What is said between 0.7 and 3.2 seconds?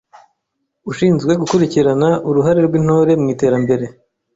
Ushinzwe gukurikirana uruhare rw’Intore